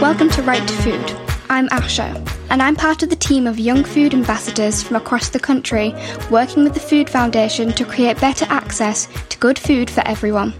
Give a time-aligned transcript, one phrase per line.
[0.00, 1.16] Welcome to Right to Food.
[1.48, 2.14] I'm Asha,
[2.50, 5.94] and I'm part of the team of young food ambassadors from across the country
[6.30, 10.52] working with the Food Foundation to create better access to good food for everyone.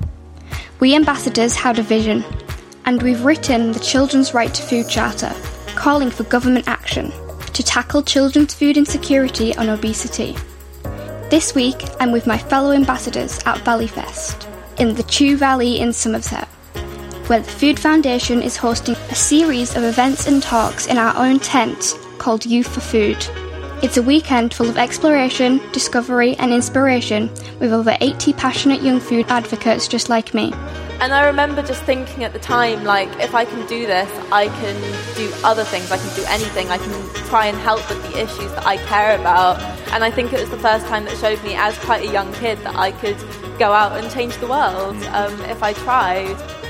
[0.81, 2.25] We ambassadors had a vision,
[2.87, 5.35] and we've written the Children's Right to Food Charter,
[5.75, 7.13] calling for government action
[7.53, 10.35] to tackle children's food insecurity and obesity.
[11.31, 14.47] This week, I'm with my fellow ambassadors at Valleyfest
[14.81, 16.49] in the Chew Valley in Somerset,
[17.29, 21.41] where the Food Foundation is hosting a series of events and talks in our own
[21.41, 23.17] tent called Youth for Food.
[23.83, 27.29] It's a weekend full of exploration, discovery, and inspiration
[27.59, 30.53] with over 80 passionate young food advocates just like me.
[31.01, 34.47] And I remember just thinking at the time, like, if I can do this, I
[34.47, 38.23] can do other things, I can do anything, I can try and help with the
[38.23, 39.61] issues that I care about.
[39.93, 42.33] And I think it was the first time that showed me, as quite a young
[42.35, 43.19] kid, that I could
[43.59, 46.66] go out and change the world um, if I tried.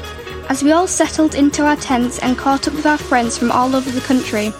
[0.48, 3.74] As we all settled into our tents and caught up with our friends from all
[3.74, 4.52] over the country,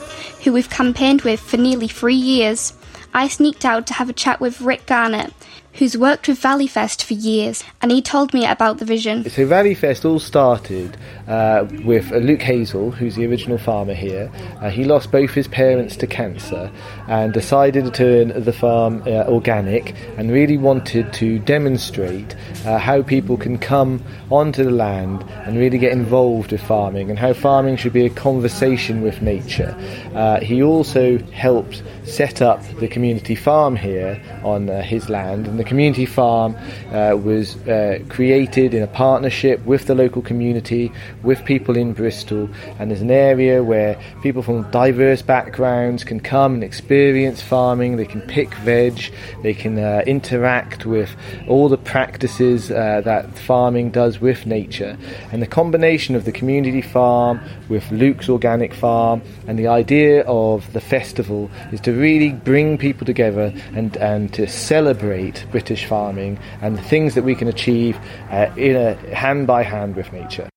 [0.43, 2.73] who we've campaigned with for nearly three years,
[3.15, 5.33] I sneaked out to have a chat with Rick Garnett,
[5.79, 9.29] who's worked with Valleyfest for years, and he told me about the vision.
[9.29, 10.97] So Valleyfest all started
[11.29, 14.31] uh, with uh, Luke Hasell, who's the original farmer here.
[14.61, 16.71] Uh, he lost both his parents to cancer
[17.09, 23.03] and decided to turn the farm uh, organic and really wanted to demonstrate uh, how
[23.03, 27.77] people can come onto the land and really get involved with farming and how farming
[27.77, 29.77] should be a conversation with nature.
[30.15, 35.47] Uh, he also helped set up the community farm here on his land.
[35.47, 36.57] And the community farm
[36.93, 42.49] uh, was uh, created in a partnership with the local community, with people in Bristol,
[42.79, 47.97] and there's an area where people from diverse backgrounds can come and experience farming.
[47.97, 51.15] They can pick veg, they can uh, interact with
[51.49, 54.97] all the practices uh, that farming does with nature,
[55.33, 60.73] and the combination of the community farm with Luke's organic farm and the idea of
[60.73, 66.77] the festival is to really bring people together and, and to celebrate British farming and
[66.77, 67.99] the things that we can achieve
[68.31, 70.49] uh, in a hand by hand with nature.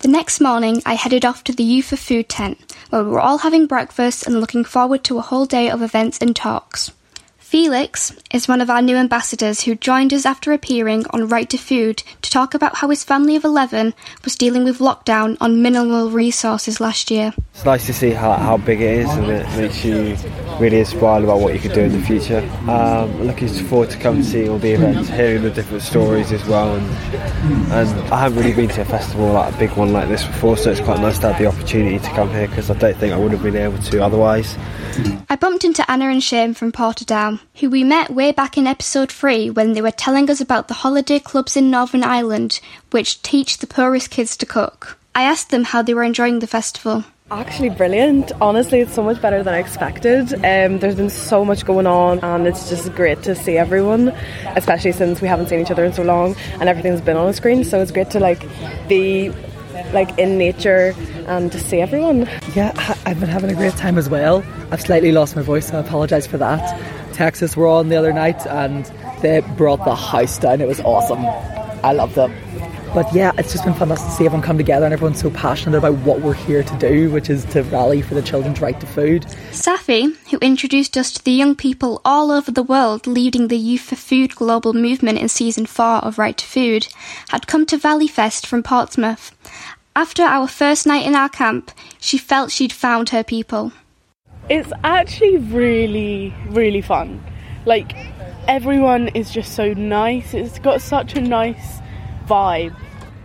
[0.00, 3.20] The next morning, I headed off to the Youth for Food tent, where we were
[3.20, 6.92] all having breakfast and looking forward to a whole day of events and talks.
[7.46, 11.56] Felix is one of our new ambassadors who joined us after appearing on Right to
[11.56, 16.10] Food to talk about how his family of 11 was dealing with lockdown on minimal
[16.10, 17.32] resources last year.
[17.54, 20.16] It's nice to see how, how big it is and it makes you
[20.58, 22.40] really inspired about what you could do in the future.
[22.68, 26.44] Um, looking forward to come and see all the events, hearing the different stories as
[26.48, 26.74] well.
[26.74, 26.84] And,
[27.72, 30.56] and I haven't really been to a festival like a big one like this before,
[30.56, 33.12] so it's quite nice to have the opportunity to come here because I don't think
[33.12, 34.58] I would have been able to otherwise.
[35.28, 39.10] I bumped into Anna and Shane from Portadown, who we met way back in episode
[39.10, 42.60] 3 when they were telling us about the holiday clubs in Northern Ireland
[42.90, 44.98] which teach the poorest kids to cook.
[45.14, 47.04] I asked them how they were enjoying the festival.
[47.30, 48.30] Actually, brilliant.
[48.40, 50.32] Honestly, it's so much better than I expected.
[50.34, 54.10] Um, there's been so much going on, and it's just great to see everyone,
[54.54, 57.32] especially since we haven't seen each other in so long, and everything's been on a
[57.32, 57.64] screen.
[57.64, 58.46] So it's great to like
[58.88, 59.32] be
[59.92, 60.94] like in nature
[61.26, 62.28] and to see everyone.
[62.54, 62.72] Yeah,
[63.04, 64.44] I've been having a great time as well.
[64.70, 66.62] I've slightly lost my voice, so I apologise for that.
[67.16, 68.84] Texas were on the other night, and
[69.22, 70.60] they brought the house down.
[70.60, 71.24] It was awesome.
[71.82, 72.34] I loved them.
[72.92, 75.76] But yeah, it's just been fantastic to see everyone come together and everyone's so passionate
[75.76, 78.86] about what we're here to do, which is to rally for the children's right to
[78.86, 79.22] food.
[79.50, 83.82] Safi, who introduced us to the young people all over the world leading the Youth
[83.82, 86.88] for Food global movement in season 4 of Right to Food,
[87.28, 89.34] had come to Valleyfest from Portsmouth.
[89.94, 93.72] After our first night in our camp, she felt she'd found her people.
[94.48, 97.24] It's actually really, really fun.
[97.64, 97.94] Like,
[98.46, 100.34] everyone is just so nice.
[100.34, 101.80] It's got such a nice
[102.26, 102.74] vibe.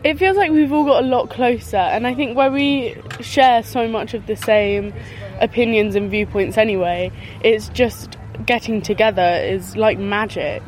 [0.03, 3.61] It feels like we've all got a lot closer and i think where we share
[3.61, 4.91] so much of the same
[5.39, 7.11] opinions and viewpoints anyway
[7.43, 10.63] it's just getting together is like magic.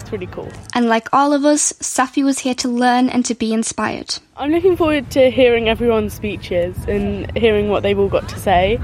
[0.00, 0.48] It's really cool.
[0.74, 4.18] And like all of us safi was here to learn and to be inspired.
[4.36, 8.78] I'm looking forward to hearing everyone's speeches and hearing what they've all got to say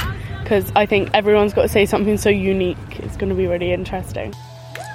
[0.52, 3.72] because i think everyone's got to say something so unique it's going to be really
[3.72, 4.34] interesting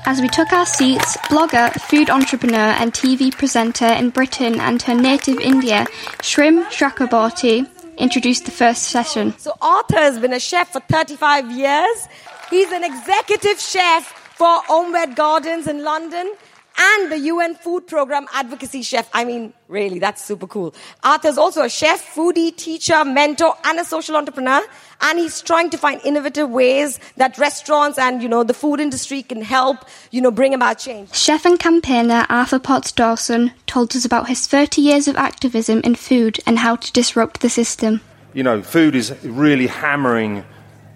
[0.06, 4.96] as we took our seats, blogger, food entrepreneur, and TV presenter in Britain and her
[4.96, 5.86] native India,
[6.20, 7.68] Shrim Chakraborty,
[7.98, 9.38] introduced the first session.
[9.38, 12.08] So, Arthur has been a chef for 35 years.
[12.50, 16.34] He's an executive chef for Omved Gardens in London
[16.78, 19.10] and the UN Food Program Advocacy Chef.
[19.14, 20.76] I mean, really, that's super cool.
[21.04, 24.62] Arthur's also a chef, foodie, teacher, mentor, and a social entrepreneur.
[25.02, 29.22] And he's trying to find innovative ways that restaurants and, you know, the food industry
[29.24, 31.14] can help, you know, bring about change.
[31.14, 35.96] Chef and campaigner Arthur Potts Dawson told us about his 30 years of activism in
[35.96, 38.02] food and how to disrupt the system.
[38.34, 40.44] you know, food is really hammering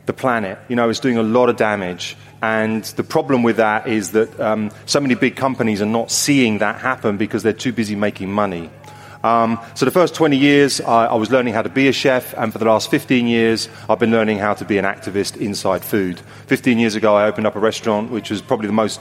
[0.05, 0.59] the planet.
[0.67, 2.15] You know, it's doing a lot of damage.
[2.41, 6.57] And the problem with that is that um, so many big companies are not seeing
[6.57, 8.69] that happen because they're too busy making money.
[9.23, 12.33] Um, so the first 20 years, I, I, was learning how to be a chef,
[12.33, 15.85] and for the last 15 years, I've been learning how to be an activist inside
[15.85, 16.19] food.
[16.47, 18.99] 15 years ago, I opened up a restaurant, which was probably the most,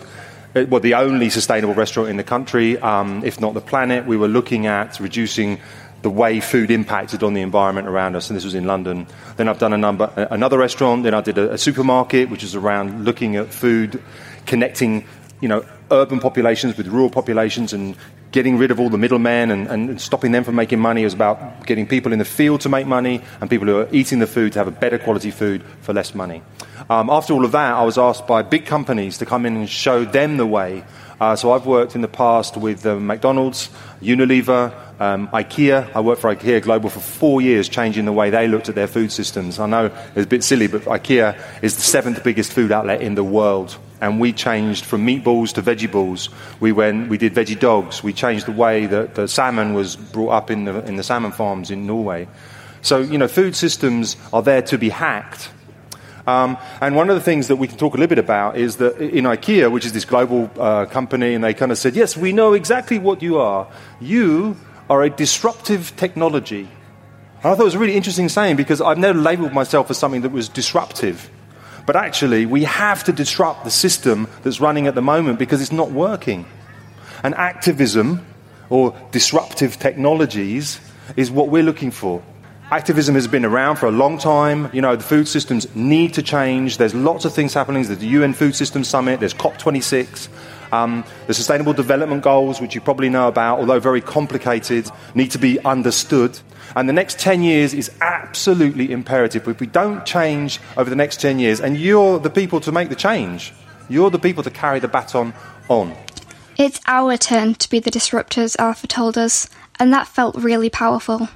[0.54, 4.04] uh, well, the only sustainable restaurant in the country, um, if not the planet.
[4.04, 5.58] We were looking at reducing
[6.02, 9.06] the way food impacted on the environment around us, and this was in London.
[9.36, 11.02] Then I've done a number, another restaurant.
[11.02, 14.02] Then I did a, a supermarket, which is around looking at food,
[14.46, 15.04] connecting,
[15.40, 17.96] you know, urban populations with rural populations, and
[18.32, 21.02] getting rid of all the middlemen and, and stopping them from making money.
[21.02, 23.88] It was about getting people in the field to make money and people who are
[23.90, 26.42] eating the food to have a better quality food for less money.
[26.88, 29.68] Um, after all of that, I was asked by big companies to come in and
[29.68, 30.84] show them the way.
[31.20, 33.68] Uh, so I've worked in the past with uh, McDonald's,
[34.00, 38.46] Unilever, um, IKEA, I worked for IKEA Global for four years, changing the way they
[38.46, 39.58] looked at their food systems.
[39.58, 43.14] I know it's a bit silly, but IKEA is the seventh biggest food outlet in
[43.14, 43.78] the world.
[44.02, 46.28] And we changed from meatballs to veggie balls.
[46.60, 48.02] We, went, we did veggie dogs.
[48.02, 51.32] We changed the way that the salmon was brought up in the, in the salmon
[51.32, 52.28] farms in Norway.
[52.82, 55.50] So, you know, food systems are there to be hacked.
[56.26, 58.76] Um, and one of the things that we can talk a little bit about is
[58.76, 62.16] that in IKEA, which is this global uh, company, and they kind of said, yes,
[62.16, 63.66] we know exactly what you are.
[64.00, 64.56] You
[64.90, 66.68] are a disruptive technology.
[67.42, 69.96] And I thought it was a really interesting saying because I've never labeled myself as
[69.96, 71.30] something that was disruptive.
[71.86, 75.72] But actually, we have to disrupt the system that's running at the moment because it's
[75.72, 76.44] not working.
[77.22, 78.26] And activism
[78.68, 80.80] or disruptive technologies
[81.16, 82.22] is what we're looking for.
[82.70, 84.70] Activism has been around for a long time.
[84.72, 86.78] You know, the food systems need to change.
[86.78, 87.84] There's lots of things happening.
[87.84, 90.28] There's the UN Food Systems Summit, there's COP26.
[90.72, 95.38] Um, the Sustainable Development Goals, which you probably know about, although very complicated, need to
[95.38, 96.38] be understood.
[96.76, 99.48] And the next 10 years is absolutely imperative.
[99.48, 102.88] If we don't change over the next 10 years, and you're the people to make
[102.88, 103.52] the change,
[103.88, 105.34] you're the people to carry the baton
[105.68, 105.96] on.
[106.56, 111.28] It's our turn to be the disruptors, Arthur told us, and that felt really powerful.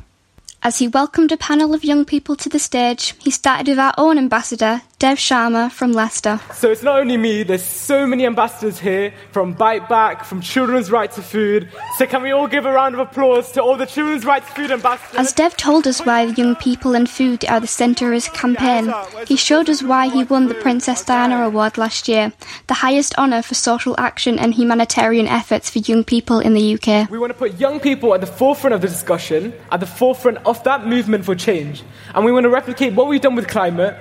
[0.63, 3.95] As he welcomed a panel of young people to the stage, he started with our
[3.99, 6.41] own ambassador, Dev Sharma from Leicester.
[6.55, 10.91] So it's not only me, there's so many ambassadors here from Bite Back, from Children's
[10.91, 11.69] Right to Food.
[11.99, 14.53] So can we all give a round of applause to all the Children's Right to
[14.53, 15.21] Food ambassadors?
[15.21, 18.95] As Dev told us why young people and food are the centre of his campaign,
[19.27, 22.33] he showed us why he won the Princess Diana Award last year,
[22.69, 27.11] the highest honour for social action and humanitarian efforts for young people in the UK.
[27.11, 30.39] We want to put young people at the forefront of the discussion, at the forefront
[30.47, 31.83] of that movement for change.
[32.15, 33.95] And we want to replicate what we've done with climate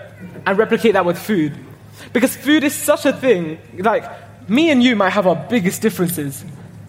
[0.46, 1.54] and replicate that with food.
[2.12, 4.04] Because food is such a thing, like,
[4.50, 6.44] me and you might have our biggest differences,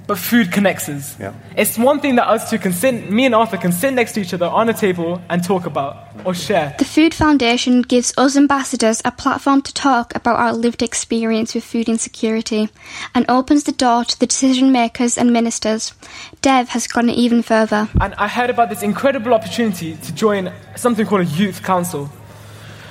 [0.07, 1.19] but food connects us.
[1.19, 1.33] Yeah.
[1.57, 4.21] It's one thing that us two can sit, me and Arthur can sit next to
[4.21, 6.75] each other on a table and talk about or share.
[6.79, 11.65] The Food Foundation gives us ambassadors a platform to talk about our lived experience with
[11.65, 12.69] food insecurity
[13.15, 15.95] and opens the door to the decision makers and ministers.
[16.43, 17.89] Dev has gone even further.
[18.01, 22.11] And I heard about this incredible opportunity to join something called a youth council.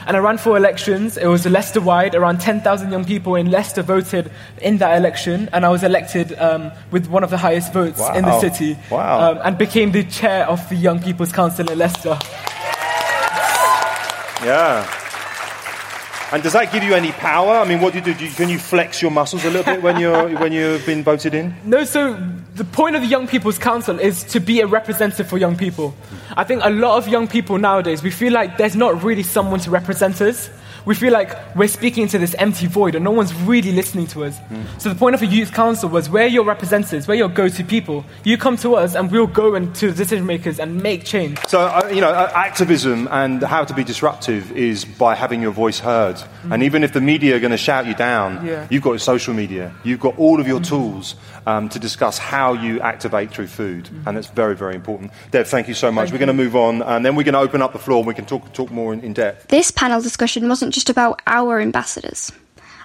[0.06, 1.18] And I ran for elections.
[1.18, 2.16] It was Leicester wide.
[2.16, 5.50] Around 10,000 young people in Leicester voted in that election.
[5.54, 8.14] And I was elected um, with one of the highest votes wow.
[8.14, 8.78] in the city.
[8.90, 9.32] Wow.
[9.32, 12.18] Um, and became the chair of the Young People's Council in Leicester.
[14.44, 15.03] Yeah.
[16.34, 17.58] And does that give you any power?
[17.58, 18.16] I mean, what do you do?
[18.16, 21.04] do you, can you flex your muscles a little bit when you're when you've been
[21.04, 21.54] voted in?
[21.64, 21.84] No.
[21.84, 22.16] So
[22.56, 25.94] the point of the Young People's Council is to be a representative for young people.
[26.36, 29.60] I think a lot of young people nowadays we feel like there's not really someone
[29.60, 30.50] to represent us
[30.86, 34.26] we feel like we're speaking into this empty void and no one's really listening to
[34.26, 34.40] us.
[34.40, 34.82] Mm.
[34.82, 38.06] So the point of a youth council was we're your representatives, we're your go-to people.
[38.24, 41.40] You come to us and we'll go into the decision makers and make change.
[41.48, 45.52] So, uh, you know, uh, activism and how to be disruptive is by having your
[45.52, 46.16] voice heard.
[46.16, 46.54] Mm.
[46.54, 48.68] And even if the media are going to shout you down, yeah.
[48.70, 50.68] you've got social media, you've got all of your mm.
[50.68, 53.86] tools um, to discuss how you activate through food.
[53.86, 54.08] Mm.
[54.08, 55.12] And that's very, very important.
[55.32, 56.10] Dev, thank you so much.
[56.10, 58.00] Thank we're going to move on and then we're going to open up the floor
[58.00, 59.48] and we can talk, talk more in, in depth.
[59.48, 62.32] This panel discussion wasn't just about our ambassadors.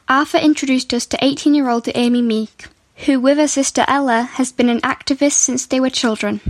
[0.09, 2.66] Arthur introduced us to 18 year old Amy Meek,
[3.07, 6.40] who, with her sister Ella, has been an activist since they were children.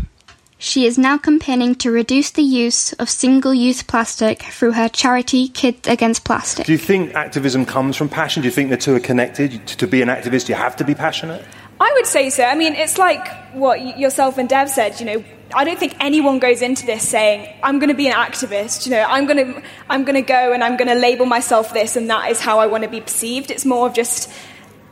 [0.61, 5.49] She is now campaigning to reduce the use of single use plastic through her charity
[5.49, 6.67] Kids Against Plastic.
[6.67, 8.43] Do you think activism comes from passion?
[8.43, 9.65] Do you think the two are connected?
[9.69, 11.45] To be an activist, you have to be passionate?
[11.81, 12.43] I would say so.
[12.43, 15.25] I mean, it's like what yourself and Dev said, you know,
[15.55, 18.93] I don't think anyone goes into this saying, I'm going to be an activist, you
[18.93, 21.97] know, I'm going to, I'm going to go and I'm going to label myself this
[21.97, 23.51] and that is how I want to be perceived.
[23.51, 24.31] It's more of just,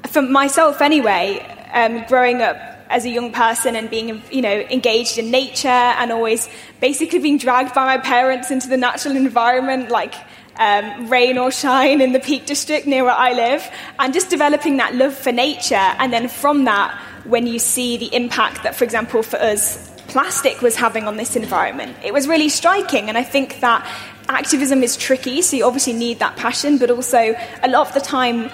[0.09, 1.41] for myself anyway,
[1.73, 2.57] um, growing up
[2.89, 6.49] as a young person and being, you know, engaged in nature and always
[6.81, 10.15] basically being dragged by my parents into the natural environment, like
[10.57, 14.79] um, rain or shine in the Peak District near where I live, and just developing
[14.79, 15.75] that love for nature.
[15.75, 20.63] And then from that, when you see the impact that, for example, for us, plastic
[20.63, 23.09] was having on this environment, it was really striking.
[23.09, 23.87] And I think that
[24.29, 28.01] activism is tricky, so you obviously need that passion, but also a lot of the
[28.01, 28.51] time,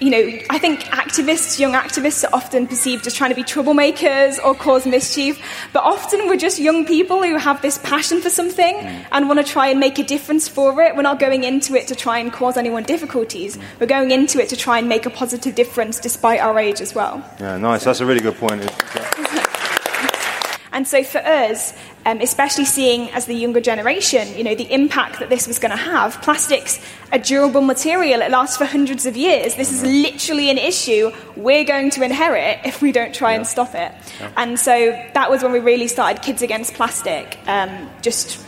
[0.00, 4.44] you know, I think activists, young activists, are often perceived as trying to be troublemakers
[4.44, 5.40] or cause mischief,
[5.72, 9.06] but often we're just young people who have this passion for something mm.
[9.12, 10.96] and want to try and make a difference for it.
[10.96, 13.56] We're not going into it to try and cause anyone difficulties.
[13.56, 13.62] Mm.
[13.80, 16.94] We're going into it to try and make a positive difference despite our age as
[16.94, 17.24] well.
[17.38, 17.84] Yeah, nice.
[17.84, 18.68] That's a really good point.
[20.74, 21.72] And so for us,
[22.04, 25.70] um, especially seeing as the younger generation, you know, the impact that this was going
[25.70, 26.20] to have.
[26.20, 26.80] Plastic's
[27.12, 28.20] a durable material.
[28.20, 29.54] It lasts for hundreds of years.
[29.54, 33.74] This is literally an issue we're going to inherit if we don't try and stop
[33.74, 33.92] it.
[34.36, 38.44] And so that was when we really started Kids Against Plastic, um, just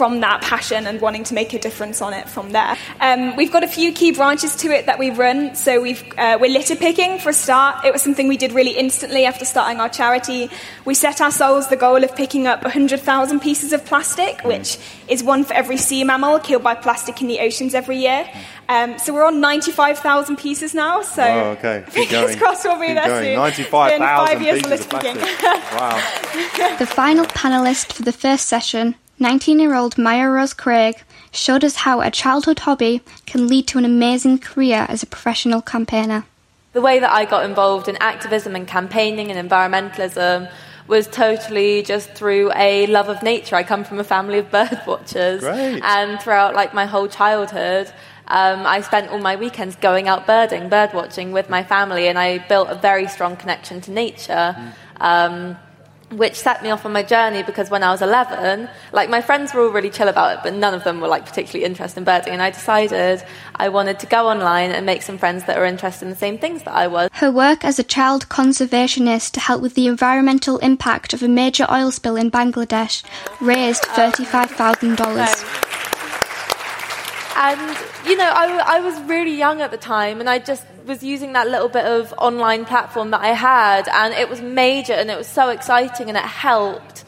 [0.00, 2.74] from that passion and wanting to make a difference on it from there.
[3.02, 5.54] Um, we've got a few key branches to it that we run.
[5.54, 7.84] So we've, uh, we're litter picking for a start.
[7.84, 10.48] It was something we did really instantly after starting our charity.
[10.86, 15.44] We set ourselves the goal of picking up 100,000 pieces of plastic, which is one
[15.44, 18.26] for every sea mammal killed by plastic in the oceans every year.
[18.70, 21.02] Um, so we're on 95,000 pieces now.
[21.02, 21.84] So Oh, okay.
[21.88, 22.38] Fingers going.
[22.38, 23.24] crossed we'll be Keep there going.
[23.24, 23.34] soon.
[23.36, 25.76] 95,000 Been five years pieces of of plastic.
[25.78, 26.76] Wow.
[26.78, 30.96] The final panelist for the first session, 19 year old Maya Rose Craig,
[31.30, 35.60] showed us how a childhood hobby can lead to an amazing career as a professional
[35.60, 36.24] campaigner.
[36.72, 40.50] The way that I got involved in activism and campaigning and environmentalism
[40.88, 43.56] was totally just through a love of nature.
[43.56, 45.82] I come from a family of bird watchers, Great.
[45.84, 47.92] and throughout like my whole childhood,
[48.26, 52.18] um, I spent all my weekends going out birding, bird watching with my family, and
[52.18, 54.56] I built a very strong connection to nature.
[55.00, 55.56] Um,
[56.10, 59.54] which set me off on my journey because when I was 11, like my friends
[59.54, 62.04] were all really chill about it, but none of them were like particularly interested in
[62.04, 62.32] birding.
[62.32, 63.22] And I decided
[63.56, 66.38] I wanted to go online and make some friends that were interested in the same
[66.38, 67.10] things that I was.
[67.12, 71.66] Her work as a child conservationist to help with the environmental impact of a major
[71.70, 73.04] oil spill in Bangladesh
[73.40, 75.68] raised $35,000.
[77.36, 77.76] And,
[78.06, 81.34] you know, I, I was really young at the time and I just was using
[81.34, 85.16] that little bit of online platform that I had and it was major and it
[85.16, 87.04] was so exciting and it helped.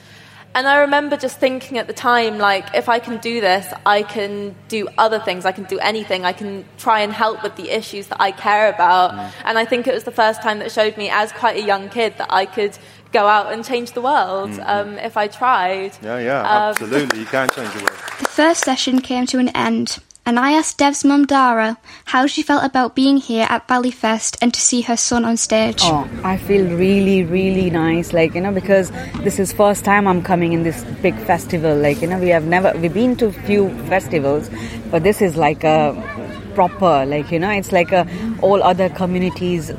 [0.55, 4.03] And I remember just thinking at the time, like, if I can do this, I
[4.03, 5.47] can do other things.
[5.47, 6.27] I can do anything.
[6.27, 9.15] I can try and help with the issues that I care about.
[9.47, 11.89] And I think it was the first time that showed me, as quite a young
[11.89, 12.77] kid, that I could
[13.13, 15.97] go out and change the world um, if I tried.
[16.03, 17.21] Yeah, yeah, Um, absolutely.
[17.21, 17.99] You can change the world.
[18.19, 22.43] The first session came to an end, and I asked Dev's mum Dara how she
[22.43, 25.81] felt about being here at Valleyfest and to see her son on stage.
[25.83, 28.93] Oh, I feel really, really nice, like, you know, because
[29.25, 31.77] this is first time I'm coming in this big festival.
[31.77, 34.49] Like, you know, we have never, we've been to few festivals,
[34.93, 35.93] but this is like a
[36.55, 38.07] proper, like, you know, it's like a,
[38.43, 39.73] all other communities.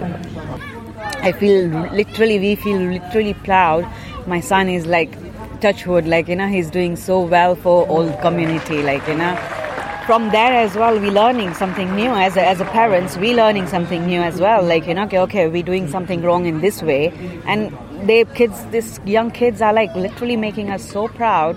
[1.22, 3.88] I feel literally, we feel literally proud.
[4.28, 5.18] My son is like,
[5.62, 9.63] touchwood, like, you know, he's doing so well for all community, like, you know
[10.06, 13.68] from there as well we're learning something new as a, as a parents we're learning
[13.68, 16.82] something new as well like you know okay okay we're doing something wrong in this
[16.82, 17.08] way
[17.46, 17.76] and
[18.08, 21.56] they kids this young kids are like literally making us so proud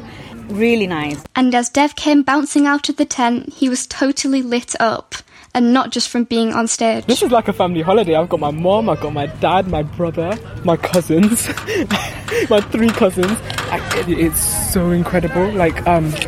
[0.51, 4.75] really nice And as Dev came bouncing out of the tent, he was totally lit
[4.81, 5.17] up,
[5.55, 7.05] and not just from being on stage.
[7.07, 8.15] This is like a family holiday.
[8.15, 11.49] I've got my mom, I've got my dad, my brother, my cousins,
[12.51, 13.37] my three cousins.
[13.75, 15.51] I, it- it's so incredible.
[15.53, 16.27] Like, um, s-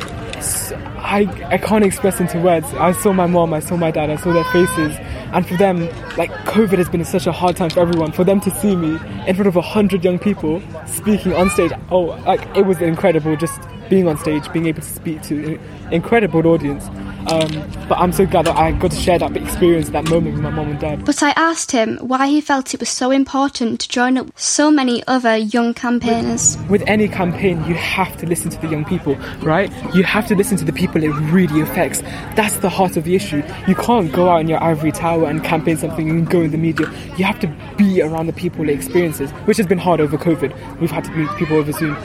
[1.11, 2.67] I, I can't express into words.
[2.75, 4.95] I saw my mom, I saw my dad, I saw their faces,
[5.33, 5.87] and for them,
[6.19, 8.13] like COVID has been such a hard time for everyone.
[8.13, 11.73] For them to see me in front of a hundred young people speaking on stage,
[11.91, 13.35] oh, like it was incredible.
[13.37, 16.89] Just being on stage, being able to speak to an incredible audience.
[17.31, 17.51] Um,
[17.89, 20.51] but I'm so glad that I got to share that experience, that moment with my
[20.51, 21.05] mom and dad.
[21.05, 24.39] But I asked him why he felt it was so important to join up with
[24.39, 26.57] so many other young campaigners.
[26.71, 29.71] With any campaign, you have to listen to the young people, right?
[29.95, 32.01] You have to listen to the people it really affects.
[32.35, 33.43] That's the heart of the issue.
[33.67, 36.59] You can't go out in your ivory tower and campaign something and go in the
[36.59, 36.91] media.
[37.19, 40.81] You have to be around the people it experiences, which has been hard over COVID.
[40.81, 41.97] We've had to meet people over Zoom.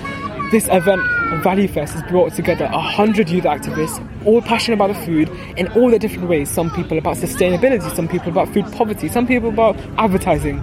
[0.52, 1.02] This event,
[1.42, 5.68] Valley Fest, has brought together a hundred youth activists, all passionate about the food in
[5.72, 6.50] all their different ways.
[6.50, 10.60] Some people about sustainability, some people about food poverty, some people about advertising.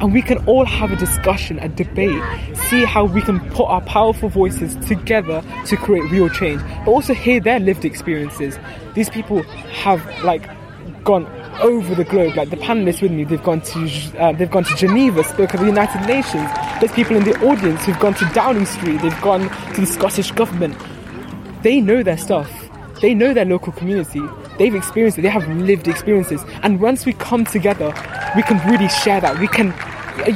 [0.00, 2.22] And we can all have a discussion, a debate,
[2.54, 7.14] see how we can put our powerful voices together to create real change, but also
[7.14, 8.58] hear their lived experiences.
[8.94, 10.48] These people have like
[11.04, 11.26] gone
[11.60, 12.36] over the globe.
[12.36, 15.60] Like the panelists with me, they've gone to uh, they've gone to Geneva, spoke at
[15.60, 16.48] the United Nations.
[16.80, 19.00] There's people in the audience who've gone to Downing Street.
[19.00, 20.76] They've gone to the Scottish government.
[21.62, 22.50] They know their stuff.
[23.00, 24.22] They know their local community.
[24.58, 25.22] They've experienced it.
[25.22, 26.42] They have lived experiences.
[26.62, 27.92] And once we come together,
[28.36, 29.38] we can really share that.
[29.38, 29.74] We can,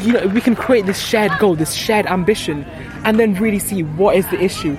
[0.05, 2.65] you know, we can create this shared goal, this shared ambition,
[3.05, 4.77] and then really see what is the issue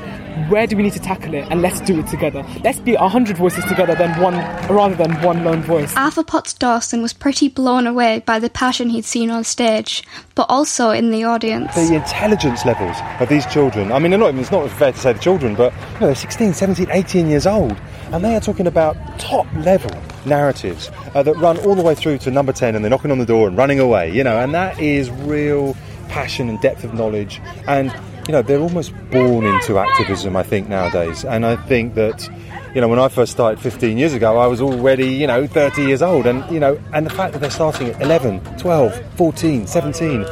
[0.50, 1.48] where do we need to tackle it?
[1.50, 2.46] And let's do it together.
[2.64, 4.36] Let's be a hundred voices together than one
[4.74, 5.96] rather than one lone voice.
[5.96, 10.04] Arthur Potts Dawson was pretty blown away by the passion he'd seen on stage
[10.36, 11.74] but also in the audience.
[11.76, 14.98] The intelligence levels of these children I mean they're not even, it's not fair to
[14.98, 17.76] say the children but you know, they're 16 17 18 years old
[18.12, 19.92] and they are talking about top level
[20.26, 23.18] narratives uh, that run all the way through to number 10 and they're knocking on
[23.18, 25.76] the door and running away you know and that is real
[26.08, 27.42] passion and depth of knowledge.
[27.68, 27.92] And
[28.28, 31.24] you know, they're almost born into activism, I think, nowadays.
[31.24, 32.30] And I think that,
[32.76, 35.84] you know, when I first started 15 years ago, I was already, you know, 30
[35.84, 36.26] years old.
[36.28, 40.26] And, you know, and the fact that they're starting at 11, 12, 14, 17,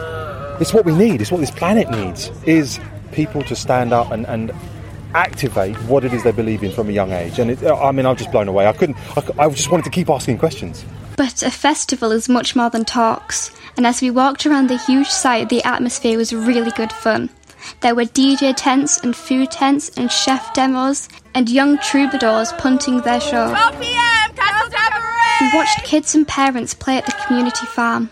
[0.59, 2.81] it's what we need, it's what this planet needs, is
[3.13, 4.51] people to stand up and, and
[5.13, 7.39] activate what it is they believe in from a young age.
[7.39, 8.67] And it, I mean, I'm just blown away.
[8.67, 10.83] I couldn't, I, I just wanted to keep asking questions.
[11.15, 13.51] But a festival is much more than talks.
[13.77, 17.29] And as we walked around the huge site, the atmosphere was really good fun.
[17.81, 23.19] There were DJ tents and food tents and chef demos and young troubadours punting their
[23.19, 23.49] show.
[23.49, 24.33] 12 p.m.
[24.35, 25.41] Castle Cabaret!
[25.41, 28.09] We watched kids and parents play at the community farm.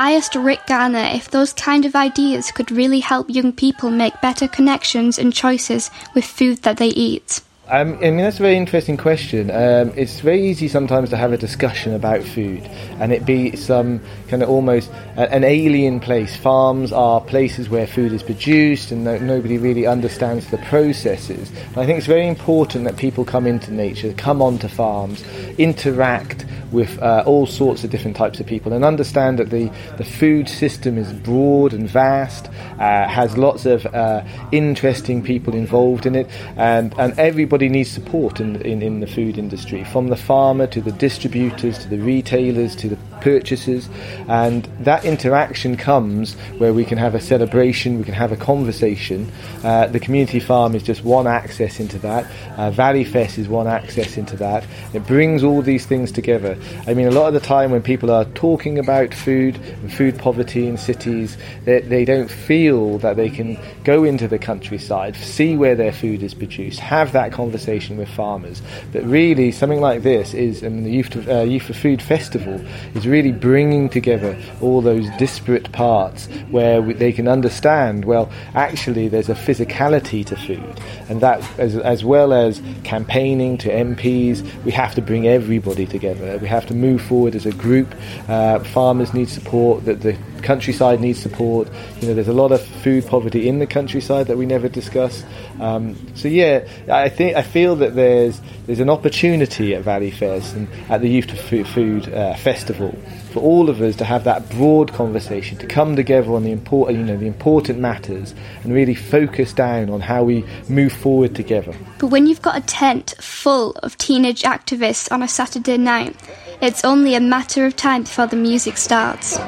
[0.00, 4.20] I asked Rick Garner if those kind of ideas could really help young people make
[4.20, 7.40] better connections and choices with food that they eat.
[7.70, 9.50] Um, I mean, that's a very interesting question.
[9.50, 12.62] Um, it's very easy sometimes to have a discussion about food
[12.98, 16.34] and it be some kind of almost an alien place.
[16.34, 21.52] Farms are places where food is produced and no, nobody really understands the processes.
[21.76, 25.22] I think it's very important that people come into nature, come onto farms,
[25.58, 30.04] interact with uh, all sorts of different types of people and understand that the, the
[30.04, 32.48] food system is broad and vast,
[32.78, 34.22] uh, has lots of uh,
[34.52, 39.38] interesting people involved in it, and, and everybody needs support in, in, in the food
[39.38, 43.88] industry, from the farmer to the distributors to the retailers to the purchasers,
[44.28, 49.28] and that interaction comes where we can have a celebration, we can have a conversation.
[49.64, 52.24] Uh, the community farm is just one access into that.
[52.56, 54.64] Uh, Valley Fest is one access into that.
[54.94, 56.56] It brings all these things together.
[56.86, 60.16] I mean, a lot of the time when people are talking about food and food
[60.16, 65.56] poverty in cities, they, they don't feel that they can go into the countryside, see
[65.56, 67.47] where their food is produced, have that conversation
[67.96, 68.62] with farmers.
[68.92, 72.60] But really, something like this is, and the Youth, uh, Youth for Food Festival
[72.94, 79.08] is really bringing together all those disparate parts where we, they can understand, well, actually,
[79.08, 84.72] there's a physicality to food, and that, as, as well as campaigning to MPs, we
[84.72, 86.38] have to bring everybody together.
[86.38, 87.94] We have to move forward as a group.
[88.28, 91.68] Uh, farmers need support, that the countryside needs support.
[92.00, 95.24] You know, there's a lot of food poverty in the countryside that we never discuss.
[95.60, 100.54] Um, so yeah, I think I feel that there's there's an opportunity at Valley Fest
[100.54, 102.96] and at the Youth to Food uh, Festival
[103.32, 106.98] for all of us to have that broad conversation, to come together on the important,
[106.98, 111.74] you know, the important matters, and really focus down on how we move forward together.
[111.98, 116.16] But when you've got a tent full of teenage activists on a Saturday night,
[116.60, 119.38] it's only a matter of time before the music starts.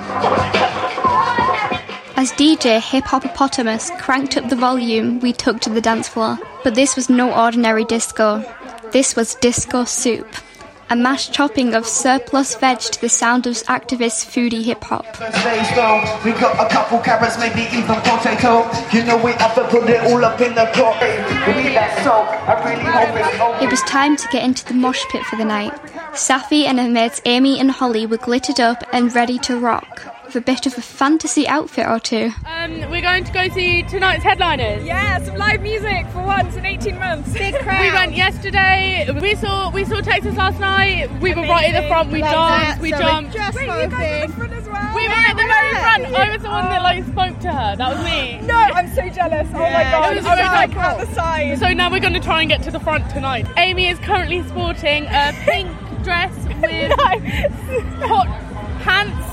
[2.16, 6.38] As DJ Hip Hopopotamus cranked up the volume, we took to the dance floor.
[6.64, 8.44] But this was no ordinary disco.
[8.92, 10.27] This was disco soup
[10.90, 15.07] a mashed chopping of surplus veg to the sound of activist foodie hip hop.
[16.25, 18.68] We got a couple carrots, maybe even potato.
[18.92, 21.01] You know we have to put it all up in the pot.
[21.46, 22.27] We need that salt.
[22.27, 25.44] I really hope it's It was time to get into the mosh pit for the
[25.44, 25.73] night.
[26.12, 30.43] Safi and her mates Amy and Holly were glittered up and ready to rock with
[30.43, 32.31] a bit of a fantasy outfit or two.
[32.47, 34.85] Um, we're going to go see tonight's headliners.
[34.85, 37.33] Yeah, some live music for once in 18 months.
[37.33, 37.81] Big crowd.
[37.81, 39.09] We went yesterday.
[39.21, 41.11] We saw we saw Texas last night.
[41.21, 42.12] We were right at the front.
[42.12, 42.81] We danced.
[42.81, 43.35] We jumped.
[43.35, 44.95] Just Wait, you guys at the front as well.
[44.95, 46.14] We were at the very front.
[46.14, 47.77] I was the one that like spoke to her.
[47.77, 48.40] That was me.
[48.47, 49.49] No, I'm so jealous.
[49.53, 50.12] Oh my god.
[50.12, 50.81] It was I was really like cool.
[50.81, 51.59] at the side.
[51.59, 53.49] So now we're going to try and get to the front tonight.
[53.57, 55.71] Amy is currently sporting a pink
[56.05, 56.93] dress with
[58.03, 58.29] hot
[58.83, 59.30] pants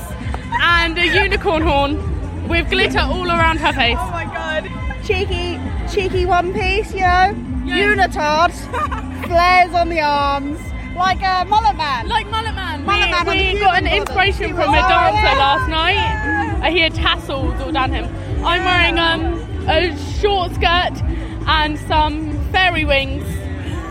[0.60, 3.96] and a unicorn horn with glitter all around her face.
[4.00, 4.64] Oh my god.
[5.04, 5.58] cheeky,
[5.92, 7.34] cheeky one piece, you know,
[7.66, 8.52] unitard,
[9.26, 10.58] flares on the arms,
[10.96, 12.08] like a mullet man.
[12.08, 12.84] Like mullet man.
[12.84, 15.38] Mullet we, man on we the got an inspiration from a Oh, dancer yeah.
[15.38, 16.60] last night.
[16.62, 18.04] I hear tassels all down him.
[18.44, 21.02] I'm wearing um, a short skirt
[21.46, 23.24] and some fairy wings.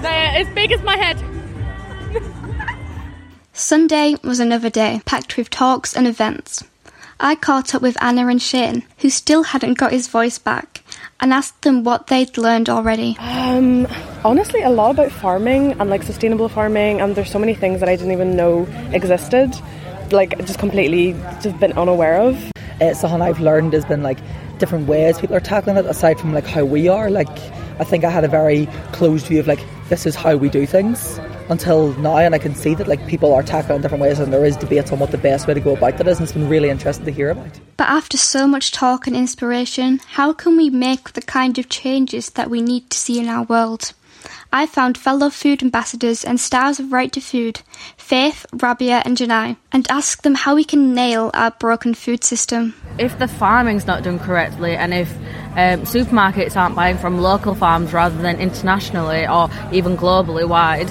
[0.02, 1.18] They're as big as my head.
[3.58, 6.64] Sunday was another day, packed with talks and events.
[7.20, 10.84] I caught up with Anna and Shane, who still hadn't got his voice back,
[11.20, 13.18] and asked them what they'd learned already.
[13.18, 13.88] Um,
[14.24, 17.90] honestly, a lot about farming and like sustainable farming, and there's so many things that
[17.90, 19.52] I didn't even know existed,
[20.12, 22.52] like just completely just been unaware of.
[22.80, 24.20] Uh, something I've learned has been like
[24.60, 27.10] different ways people are tackling it, aside from like how we are.
[27.10, 27.28] Like,
[27.80, 30.68] I think I had a very closed view of like this is how we do
[30.68, 34.32] things until now, and I can see that like people are tackling different ways, and
[34.32, 36.34] there is debates on what the best way to go about that is, and it's
[36.34, 37.60] been really interesting to hear about.
[37.78, 42.32] But after so much talk and inspiration, how can we make the kind of changes
[42.32, 43.94] that we need to see in our world?
[44.52, 47.62] I found fellow food ambassadors and stars of Right to Food,
[47.98, 52.74] Faith, Rabia, and Janai, and asked them how we can nail our broken food system.
[52.98, 55.14] If the farming's not done correctly, and if
[55.52, 60.90] um, supermarkets aren't buying from local farms rather than internationally or even globally wide,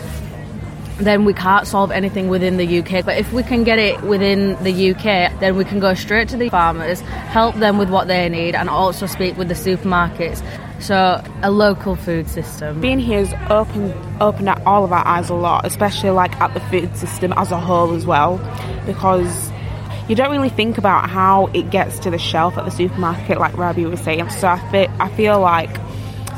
[0.99, 3.05] then we can't solve anything within the UK.
[3.05, 6.37] But if we can get it within the UK, then we can go straight to
[6.37, 10.43] the farmers, help them with what they need, and also speak with the supermarkets.
[10.81, 12.81] So a local food system.
[12.81, 16.55] Being here has opened opened up all of our eyes a lot, especially like at
[16.55, 18.39] the food system as a whole as well,
[18.87, 19.51] because
[20.09, 23.57] you don't really think about how it gets to the shelf at the supermarket, like
[23.57, 24.29] Rabi was saying.
[24.31, 25.77] So I I feel like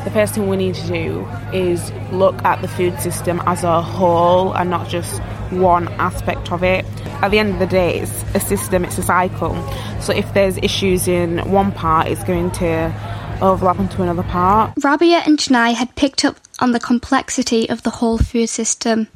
[0.09, 3.83] the first thing we need to do is look at the food system as a
[3.83, 6.87] whole and not just one aspect of it.
[7.21, 9.55] At the end of the day, it's a system, it's a cycle.
[10.01, 14.73] So if there's issues in one part, it's going to overlap into another part.
[14.83, 19.09] Rabia and Janai had picked up on the complexity of the whole food system.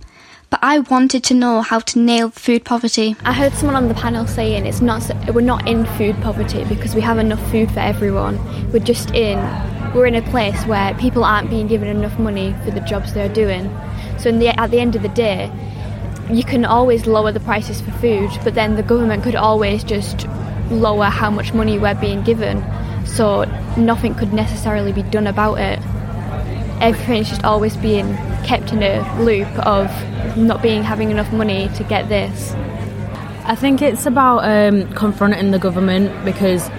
[0.50, 3.16] But I wanted to know how to nail food poverty.
[3.24, 6.94] I heard someone on the panel saying it's not we're not in food poverty because
[6.94, 8.36] we have enough food for everyone.
[8.70, 9.38] We're just in
[9.94, 13.28] we're in a place where people aren't being given enough money for the jobs they're
[13.28, 13.64] doing.
[14.18, 15.50] So the, at the end of the day,
[16.30, 20.26] you can always lower the prices for food, but then the government could always just
[20.70, 22.64] lower how much money we're being given.
[23.06, 23.44] So
[23.76, 25.78] nothing could necessarily be done about it.
[26.80, 29.88] Everything's just always being kept in a loop of
[30.36, 32.52] not being having enough money to get this.
[33.44, 36.70] I think it's about um, confronting the government because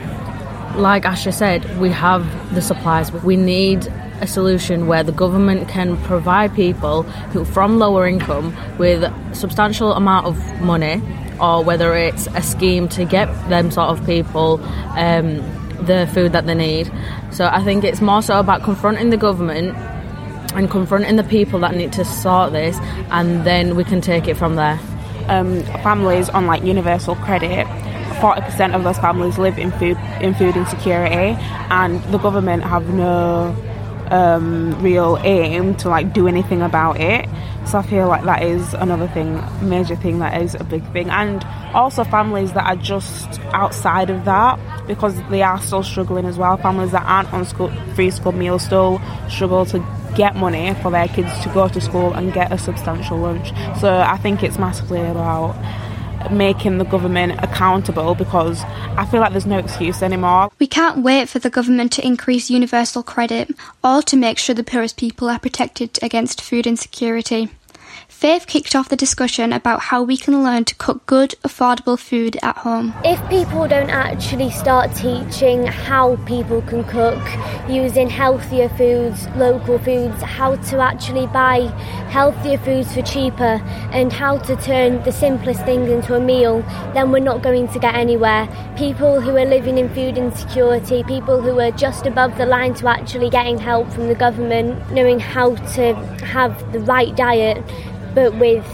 [0.76, 2.24] like Asha said, we have
[2.56, 3.12] the supplies.
[3.12, 3.88] We need
[4.22, 9.04] a solution where the government can provide people who from lower income with
[9.36, 11.02] substantial amount of money
[11.40, 14.64] or whether it's a scheme to get them sort of people
[14.98, 15.38] um,
[15.86, 16.92] the food that they need.
[17.32, 19.76] So I think it's more so about confronting the government
[20.56, 22.78] and confronting the people that need to sort this
[23.12, 24.80] and then we can take it from there.
[25.28, 27.66] Um, families on like universal credit
[28.24, 31.36] 40% of those families live in food in food insecurity
[31.70, 33.54] and the government have no
[34.12, 37.28] um, real aim to like do anything about it.
[37.66, 41.10] So I feel like that is another thing major thing that is a big thing.
[41.10, 44.58] And also families that are just outside of that
[44.88, 46.56] because they are still struggling as well.
[46.56, 51.10] Families that aren't on school free school meals still struggle to get money for their
[51.10, 53.52] kids to go to school and get a substantial lunch.
[53.82, 55.56] So I think it's massively about
[56.32, 58.62] making the government accountable because
[58.98, 60.52] I feel like there's no excuse anymore.
[60.60, 63.52] We can't wait for the government to increase universal credit
[63.84, 67.50] or to make sure the poorest people are protected against food insecurity.
[68.24, 72.38] Faith kicked off the discussion about how we can learn to cook good, affordable food
[72.42, 72.94] at home.
[73.04, 77.22] If people don't actually start teaching how people can cook
[77.68, 81.64] using healthier foods, local foods, how to actually buy
[82.12, 83.60] healthier foods for cheaper,
[83.92, 86.62] and how to turn the simplest things into a meal,
[86.94, 88.48] then we're not going to get anywhere.
[88.78, 92.88] People who are living in food insecurity, people who are just above the line to
[92.88, 97.62] actually getting help from the government, knowing how to have the right diet
[98.14, 98.66] but with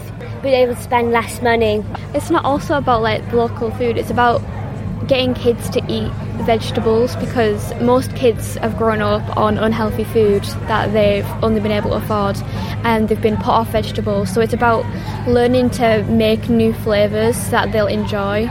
[0.41, 1.83] being able to spend less money.
[2.13, 4.41] It's not also about like local food, it's about
[5.07, 6.11] getting kids to eat
[6.43, 11.89] vegetables because most kids have grown up on unhealthy food that they've only been able
[11.89, 12.37] to afford
[12.83, 14.31] and they've been put off vegetables.
[14.31, 14.85] So it's about
[15.27, 18.47] learning to make new flavours that they'll enjoy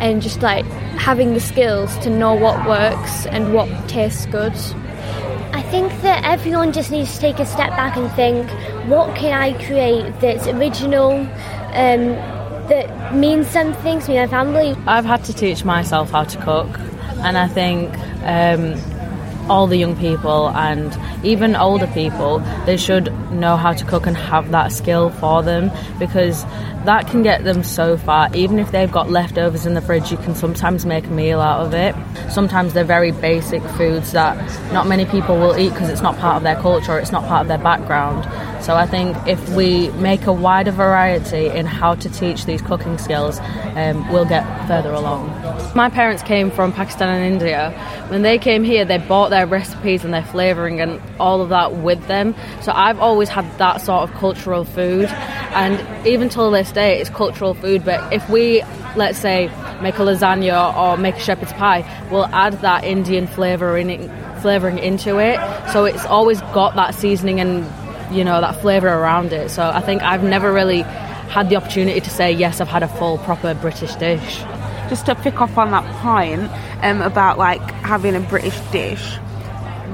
[0.00, 0.64] and just like
[0.96, 4.54] having the skills to know what works and what tastes good.
[5.70, 8.50] I think that everyone just needs to take a step back and think,
[8.88, 12.16] what can I create that's original, um,
[12.66, 14.74] that means something to me and my family?
[14.88, 16.66] I've had to teach myself how to cook,
[17.22, 18.74] and I think um,
[19.50, 24.16] all the young people and even older people they should know how to cook and
[24.16, 26.44] have that skill for them because
[26.84, 28.34] that can get them so far.
[28.34, 31.60] Even if they've got leftovers in the fridge you can sometimes make a meal out
[31.66, 31.94] of it.
[32.30, 34.36] Sometimes they're very basic foods that
[34.72, 37.42] not many people will eat because it's not part of their culture it's not part
[37.42, 38.24] of their background
[38.60, 42.98] So I think if we make a wider variety in how to teach these cooking
[42.98, 43.40] skills,
[43.74, 45.28] um, we'll get further along.
[45.74, 47.70] My parents came from Pakistan and India.
[48.08, 51.76] When they came here, they bought their recipes and their flavouring and all of that
[51.76, 52.34] with them.
[52.60, 57.10] So I've always had that sort of cultural food, and even till this day, it's
[57.10, 57.84] cultural food.
[57.84, 58.62] But if we,
[58.94, 59.46] let's say,
[59.80, 64.78] make a lasagna or make a shepherd's pie, we'll add that Indian flavour in flavouring
[64.78, 65.38] into it.
[65.72, 67.64] So it's always got that seasoning and
[68.10, 69.50] you know that flavour around it.
[69.50, 70.82] So I think I've never really
[71.30, 74.42] had the opportunity to say yes, I've had a full proper British dish.
[74.88, 76.50] Just to pick up on that point
[76.82, 79.16] um, about like having a British dish,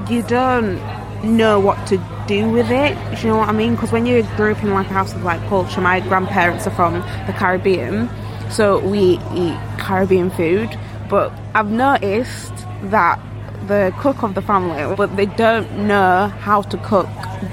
[0.09, 0.81] you don't
[1.23, 2.97] know what to do with it.
[3.15, 3.75] Do you know what I mean?
[3.75, 6.71] Because when you grew up in like a house of like culture, my grandparents are
[6.71, 6.93] from
[7.27, 8.09] the Caribbean,
[8.49, 10.77] so we eat Caribbean food.
[11.09, 12.53] But I've noticed
[12.83, 13.19] that
[13.67, 17.07] the cook of the family, but they don't know how to cook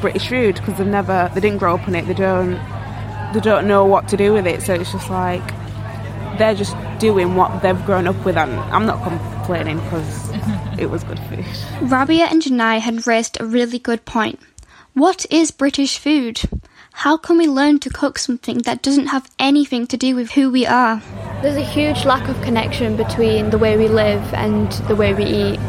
[0.04, 2.06] British food because they've never, they didn't grow up on it.
[2.06, 2.60] They don't,
[3.32, 4.60] they don't know what to do with it.
[4.60, 5.42] So it's just like
[6.36, 10.30] they're just doing what they've grown up with, and I'm not complaining because
[10.78, 11.46] it was good food.
[11.90, 14.38] Rabia and Janai had raised a really good point.
[14.92, 16.38] What is British food?
[16.92, 20.50] How can we learn to cook something that doesn't have anything to do with who
[20.50, 21.00] we are?
[21.40, 25.24] There's a huge lack of connection between the way we live and the way we
[25.24, 25.60] eat.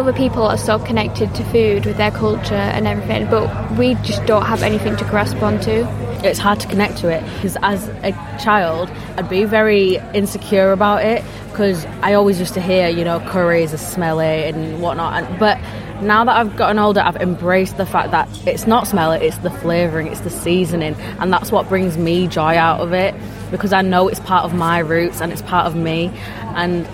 [0.00, 4.24] Other people are so connected to food with their culture and everything, but we just
[4.26, 5.86] don't have anything to grasp onto.
[6.24, 11.04] It's hard to connect to it because as a child, I'd be very insecure about
[11.04, 15.22] it because I always used to hear, you know, curries are smelly and whatnot.
[15.22, 15.58] And, but
[16.02, 19.50] now that I've gotten older, I've embraced the fact that it's not smelly, it's the
[19.50, 23.14] flavouring, it's the seasoning, and that's what brings me joy out of it
[23.50, 26.10] because I know it's part of my roots and it's part of me.
[26.54, 26.86] And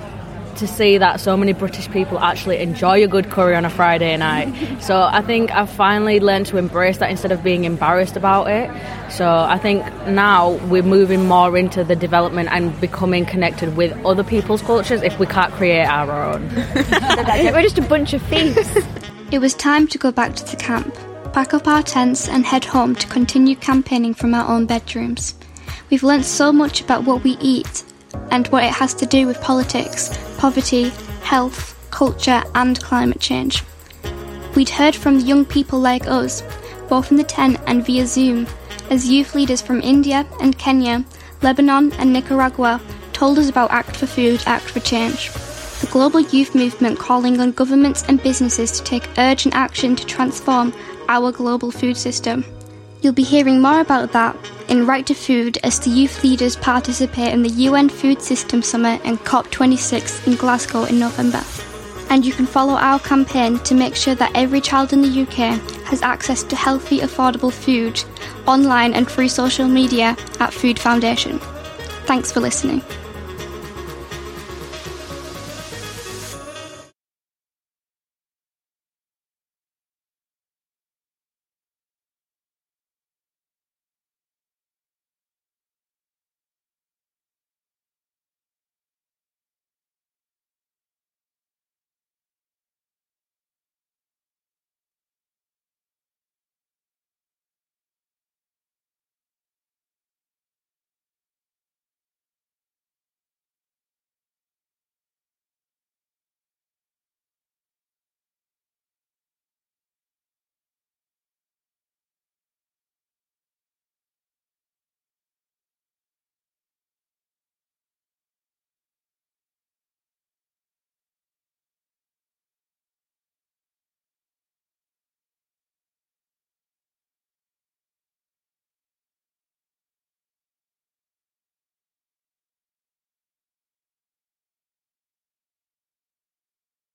[0.57, 4.17] to see that so many British people actually enjoy a good curry on a Friday
[4.17, 4.83] night.
[4.83, 8.71] So I think I've finally learned to embrace that instead of being embarrassed about it.
[9.11, 14.25] So I think now we're moving more into the development and becoming connected with other
[14.25, 16.49] people's cultures if we can't create our own.
[16.55, 18.77] We're just a bunch of thieves.
[19.33, 20.95] It was time to go back to the camp,
[21.33, 25.35] pack up our tents, and head home to continue campaigning from our own bedrooms.
[25.91, 27.85] We've learnt so much about what we eat
[28.31, 30.91] and what it has to do with politics, poverty,
[31.23, 33.63] health, culture, and climate change.
[34.55, 36.43] We'd heard from young people like us,
[36.89, 38.47] both in the tent and via Zoom,
[38.91, 41.05] as youth leaders from India and Kenya,
[41.43, 42.81] Lebanon, and Nicaragua
[43.13, 45.31] told us about Act for Food, Act for Change.
[45.81, 50.73] The global youth movement calling on governments and businesses to take urgent action to transform
[51.09, 52.45] our global food system.
[53.07, 54.37] You'll be hearing more about that
[54.69, 59.01] in Right to Food as the youth leaders participate in the UN Food System Summit
[59.05, 61.41] and COP26 in Glasgow in November.
[62.11, 65.57] And you can follow our campaign to make sure that every child in the UK
[65.85, 68.03] has access to healthy, affordable food
[68.45, 71.39] online and through social media at Food Foundation.
[72.07, 72.83] Thanks for listening.